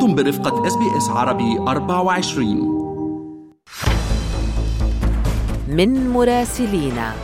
[0.00, 2.46] أنتم برفقة SBS عربي 24
[5.68, 7.14] من مراسلينا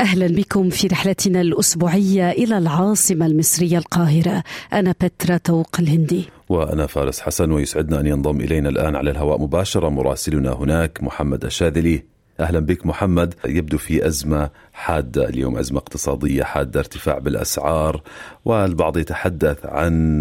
[0.00, 4.42] أهلا بكم في رحلتنا الأسبوعية إلى العاصمة المصرية القاهرة.
[4.72, 6.28] أنا بترا توق الهندي.
[6.48, 12.17] وأنا فارس حسن ويسعدنا أن ينضم إلينا الآن على الهواء مباشرة مراسلنا هناك محمد الشاذلي.
[12.40, 13.34] أهلا بك محمد.
[13.46, 18.02] يبدو في أزمة حادة اليوم أزمة اقتصادية حادة ارتفاع بالأسعار
[18.44, 20.20] والبعض يتحدث عن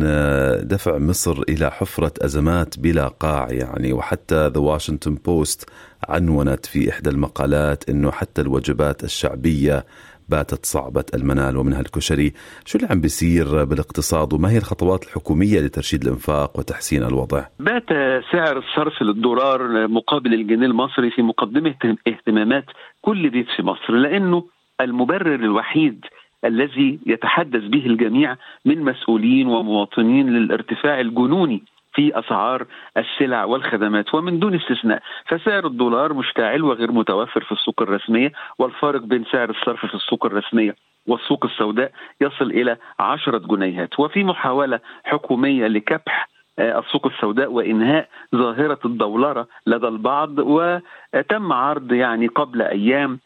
[0.64, 3.94] دفع مصر إلى حفرة أزمات بلا قاع يعني.
[3.94, 5.70] وحتى The Washington Post
[6.10, 9.86] عنونت في إحدى المقالات أنه حتى الوجبات الشعبية
[10.30, 12.34] باتت صعبة المنال ومنها الكشري.
[12.66, 17.90] شو اللي عم بيصير بالاقتصاد وما هي الخطوات الحكومية لترشيد الإنفاق وتحسين الوضع؟ بات
[18.32, 21.76] سعر الصرف للدولار مقابل الجنيه المصري في مقدمة
[22.08, 22.66] اهتمامات
[23.02, 24.44] كل بيت في مصر لأنه
[24.82, 26.06] المبرر الوحيد
[26.46, 31.64] الذي يتحدث به الجميع من مسؤولين ومواطنين للارتفاع الجنوني
[31.98, 32.66] في أسعار
[32.98, 35.02] السلع والخدمات ومن دون استثناء.
[35.26, 40.76] فسعر الدولار مشتعل وغير متوفر في السوق الرسمية والفارق بين سعر الصرف في السوق الرسمية
[41.08, 44.00] والسوق السوداء يصل إلى عشرة جنيهات.
[44.00, 52.62] وفي محاولة حكومية لكبح السوق السوداء وإنهاء ظاهرة الدولره لدى البعض وتم عرض يعني قبل
[52.62, 53.20] أيام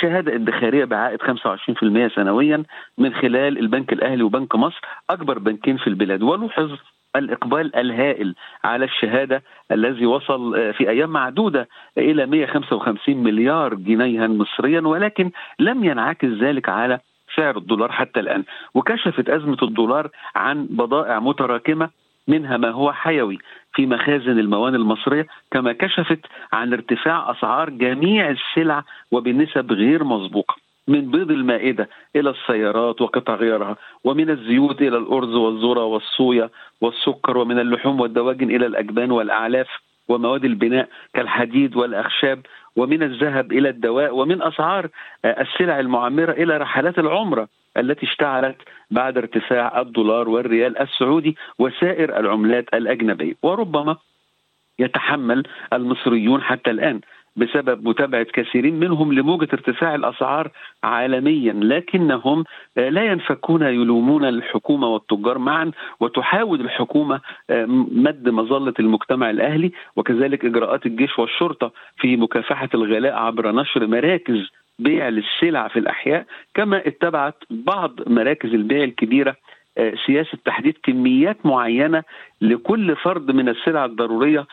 [0.00, 2.64] شهادة ادخارية بعائد 25% سنويا
[2.98, 6.22] من خلال البنك الأهلي وبنك مصر أكبر بنكين في البلاد.
[6.22, 6.70] ولوحظ
[7.16, 8.34] الإقبال الهائل
[8.64, 16.28] على الشهادة الذي وصل في أيام معدودة إلى 155 مليار جنيها مصريا ولكن لم ينعكس
[16.28, 16.98] ذلك على
[17.36, 18.44] سعر الدولار حتى الآن.
[18.74, 21.90] وكشفت أزمة الدولار عن بضائع متراكمة
[22.28, 23.38] منها ما هو حيوي
[23.74, 26.20] في مخازن الموانئ المصرية كما كشفت
[26.52, 30.63] عن ارتفاع أسعار جميع السلع وبنسب غير مسبوقة.
[30.88, 37.58] من بيض المائدة إلى السيارات وقطع غيرها ومن الزيوت إلى الأرز والذرة والصويا والسكر ومن
[37.58, 39.68] اللحوم والدواجن إلى الأجبان والأعلاف
[40.08, 42.40] ومواد البناء كالحديد والأخشاب
[42.76, 44.88] ومن الذهب إلى الدواء ومن أسعار
[45.24, 48.56] السلع المعمرة إلى رحلات العمرة التي اشتعلت
[48.90, 53.34] بعد ارتفاع الدولار والريال السعودي وسائر العملات الأجنبية.
[53.42, 53.96] وربما
[54.78, 55.42] يتحمل
[55.72, 57.00] المصريون حتى الآن
[57.36, 60.50] بسبب متابعة كثيرين منهم لموجة ارتفاع الأسعار
[60.84, 62.44] عالميا لكنهم
[62.76, 67.20] لا ينفكون يلومون الحكومة والتجار معا وتحاول الحكومة
[67.92, 75.08] مد مظلة المجتمع الأهلي وكذلك إجراءات الجيش والشرطة في مكافحة الغلاء عبر نشر مراكز بيع
[75.08, 79.36] للسلع في الأحياء كما اتبعت بعض مراكز البيع الكبيرة
[80.06, 82.02] سياسة تحديد كميات معينة
[82.40, 84.46] لكل فرد من السلع الضرورية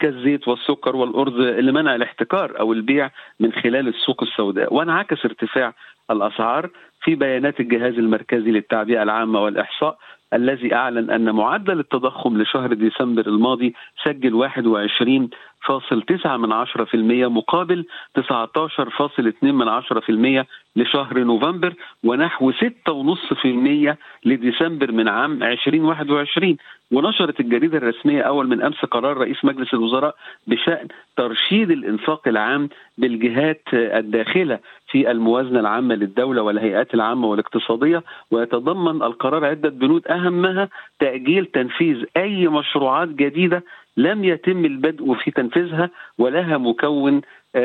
[0.00, 4.74] كالزيت والسكر والأرز لمنع الاحتكار أو البيع من خلال السوق السوداء.
[4.74, 5.72] وانعكس ارتفاع
[6.10, 6.70] الأسعار
[7.02, 9.98] في بيانات الجهاز المركزي للتعبئة العامة والإحصاء
[10.34, 13.74] الذي أعلن أن معدل التضخم لشهر ديسمبر الماضي
[14.04, 15.30] سجل 21
[15.66, 17.84] فاصل تسعة من عشرة في المية مقابل
[18.18, 20.46] 19.2 من عشرة في المية
[20.76, 26.56] لشهر نوفمبر ونحو ستة ونص في المية لديسمبر من عام 2021
[26.92, 30.14] ونشرت الجريدة الرسمية أول من أمس قرار رئيس مجلس الوزراء
[30.46, 32.68] بشأن ترشيد الإنفاق العام
[32.98, 34.58] بالجهات الداخلة
[34.90, 38.02] في الموازنة العامة للدولة والهيئات العامة والاقتصادية.
[38.30, 40.68] ويتضمن القرار عدة بنود أهمها
[40.98, 43.62] تأجيل تنفيذ أي مشروعات جديدة
[43.96, 47.20] لم يتم البدء في تنفيذها ولها مكون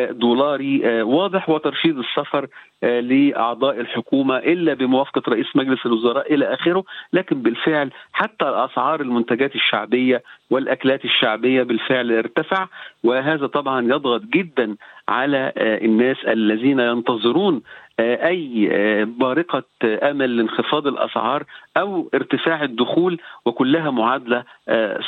[0.10, 2.48] دولاري واضح وترشيد السفر
[2.82, 6.84] لأعضاء الحكومة إلا بموافقة رئيس مجلس الوزراء إلى آخره،
[7.14, 12.68] لكن بالفعل حتى اسعار المنتجات الشعبية والأكلات الشعبية بالفعل ارتفع.
[13.04, 14.76] وهذا طبعا يضغط جدا
[15.10, 17.62] على الناس الذين ينتظرون
[18.00, 18.70] أي
[19.06, 21.44] بارقة أمل لانخفاض الأسعار
[21.78, 24.44] أو ارتفاع الدخول وكلها معادلة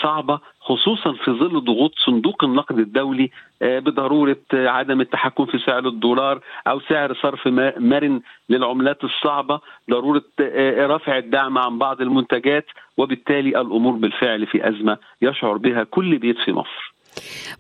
[0.02, 3.30] صعبة خصوصا في ظل ضغوط صندوق النقد الدولي
[3.62, 9.60] بضرورة عدم التحكم في سعر الدولار أو سعر صرف مرن للعملات الصعبة،
[9.90, 10.24] ضرورة
[10.96, 12.66] رفع الدعم عن بعض المنتجات
[12.98, 16.94] وبالتالي الأمور بالفعل في أزمة يشعر بها كل بيت في مصر.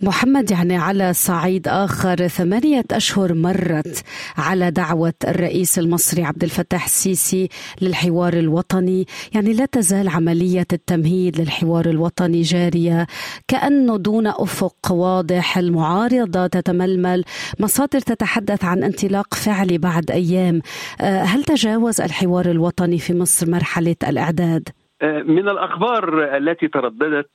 [0.02, 4.04] محمد يعني على صعيد آخر ثمانية أشهر مرت
[4.38, 7.50] على دعوة الرئيس المصري عبد الفتاح السيسي
[7.82, 9.06] للحوار الوطني.
[9.34, 13.08] يعني لا تزال عملية التمهيد للحوار الوطني جارية
[13.48, 17.24] كأنه دون أفق واضح المعارضة تتململ.
[17.60, 20.62] مصادر تتحدث عن انطلاق فعلي بعد أيام.
[21.00, 24.70] هل تجاوز الحوار الوطني في مصر مرحلة الإعداد؟
[25.04, 27.30] من الأخبار التي ترددت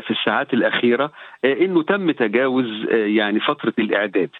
[0.00, 1.10] في الساعات الأخيرة
[1.44, 4.30] إنه تم تجاوز يعني فترة الإعداد.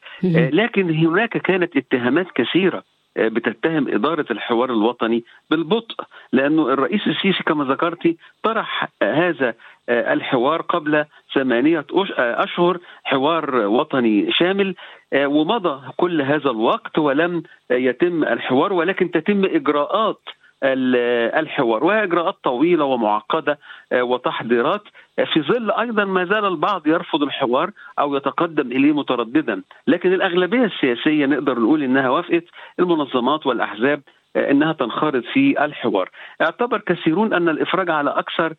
[0.52, 2.82] لكن هناك كانت اتهامات كثيرة
[3.16, 5.94] بتتهم إدارة الحوار الوطني بالبطء
[6.32, 9.54] لأنه الرئيس السيسي كما ذكرتي طرح هذا
[9.88, 11.04] الحوار قبل
[11.34, 11.84] ثمانية
[12.18, 14.74] أشهر حوار وطني شامل
[15.16, 20.20] ومضى كل هذا الوقت ولم يتم الحوار ولكن تتم إجراءات
[20.62, 21.84] الحوار.
[21.84, 23.58] وهي إجراءات طويلة ومعقدة
[23.92, 24.82] آه، وتحضيرات.
[25.18, 29.62] آه، في ظل أيضا ما زال البعض يرفض الحوار أو يتقدم إليه مترددا.
[29.86, 32.44] لكن الأغلبية السياسية نقدر نقول إنها وافقت
[32.80, 34.02] المنظمات والأحزاب
[34.36, 36.10] آه، إنها تنخرط في الحوار.
[36.40, 38.54] اعتبر كثيرون أن الإفراج على أكثر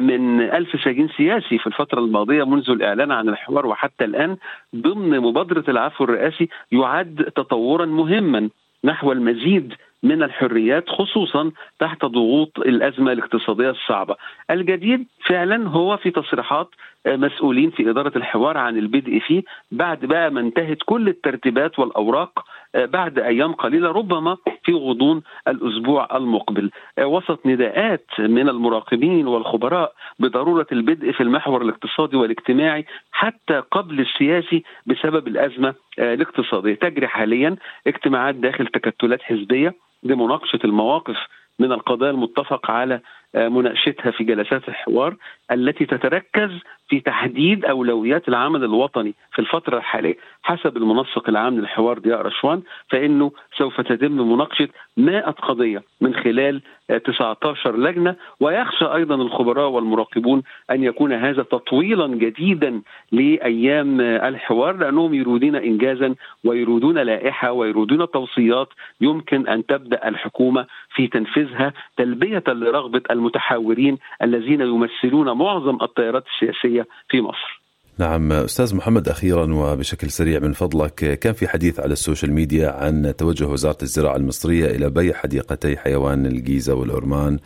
[0.00, 4.36] من ألف سجين سياسي في الفترة الماضية منذ الإعلان عن الحوار وحتى الآن
[4.76, 8.48] ضمن مبادرة العفو الرئاسي يعد تطورا مهما
[8.84, 11.50] نحو المزيد من الحريات خصوصا
[11.80, 14.16] تحت ضغوط الأزمة الاقتصادية الصعبة.
[14.50, 16.68] الجديد فعلا هو في تصريحات
[17.06, 22.44] آه، مسؤولين في إدارة الحوار عن البدء فيه بعد بقى ما انتهت كل الترتيبات والأوراق
[22.74, 26.70] بعد أيام قليلة ربما في غضون الأسبوع المقبل.
[26.98, 34.64] آه، وسط نداءات من المراقبين والخبراء بضرورة البدء في المحور الاقتصادي والاجتماعي حتى قبل السياسي
[34.86, 36.74] بسبب الأزمة الاقتصادية.
[36.74, 41.16] تجري حاليا اجتماعات داخل تكتلات حزبية لمناقشة المواقف
[41.58, 43.00] من القضايا المتفق على
[43.34, 45.16] آه، مناقشتها في جلسات الحوار
[45.52, 46.50] التي تتركز
[46.88, 50.16] في تحديد أولويات العمل الوطني في الفترة الحالية
[50.46, 56.62] حسب المنسق العام للحوار ضياء رشوان فإنه سوف تتم مناقشة 100 قضية من خلال
[57.04, 62.82] 19 آه، لجنة ويخشى أيضا الخبراء والمراقبون أن يكون هذا تطويلا جديدا
[63.12, 66.14] لأيام الحوار لأنهم يريدون انجازا
[66.44, 68.68] ويريدون لائحة ويريدون توصيات
[69.00, 77.20] يمكن أن تبدأ الحكومة في تنفيذها تلبية لرغبة المتحاورين الذين يمثلون معظم التيارات السياسية في
[77.20, 77.65] مصر.
[77.98, 82.70] نعم أستاذ محمد أخيرا وبشكل سريع من فضلك كان في حديث على ال social media
[82.70, 87.38] عن توجه وزارة الزراعة المصرية إلى بيع حديقتي حيوان الجيزة والأورمان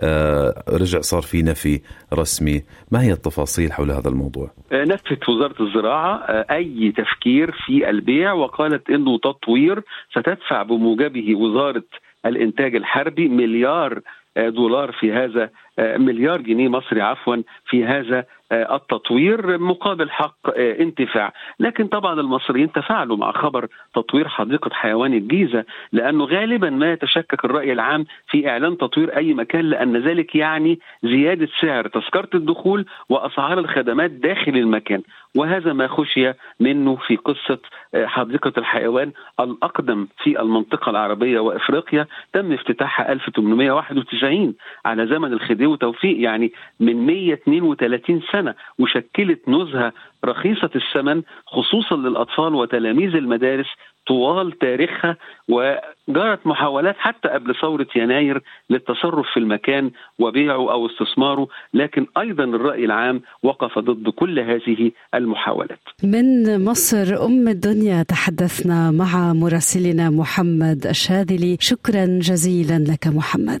[0.00, 1.80] آه، رجع صار في نفي
[2.14, 2.62] رسمي.
[2.92, 8.32] ما هي التفاصيل حول هذا الموضوع؟ آه، نفت وزارة الزراعة آه، أي تفكير في البيع
[8.32, 11.84] وقالت إنه تطوير ستدفع بموجبه وزارة
[12.26, 14.00] الإنتاج الحربي مليار
[14.36, 17.36] دولار في هذا مليار جنيه مصري عفوا
[17.66, 21.32] في هذا آه، التطوير مقابل حق آه، انتفاع.
[21.60, 27.72] لكن طبعا المصريين تفاعلوا مع خبر تطوير حديقة حيوان الجيزة لأنه غالبا ما يتشكك الرأي
[27.72, 34.10] العام في إعلان تطوير أي مكان لأن ذلك يعني زيادة سعر تذكرة الدخول وأسعار الخدمات
[34.10, 35.02] داخل المكان.
[35.36, 37.58] وهذا ما خشي منه في قصة
[37.94, 44.54] آه، حديقة الحيوان الأقدم في المنطقة العربية وإفريقيا تم افتتاحها 1891
[44.84, 49.92] على زمن الخديوي توفيق يعني من 132 سنة سنة وشكلت نزهة
[50.24, 53.66] رخيصة الثمن خصوصا للأطفال وتلاميذ المدارس
[54.06, 55.16] طوال تاريخها
[55.48, 62.84] وجرت محاولات حتى قبل ثورة يناير للتصرف في المكان وبيعه أو استثماره لكن أيضا الرأي
[62.84, 65.80] العام وقف ضد كل هذه المحاولات.
[66.02, 71.56] من مصر أم الدنيا تحدثنا مع مراسلنا محمد الشاذلي.
[71.60, 73.60] شكرا جزيلا لك محمد.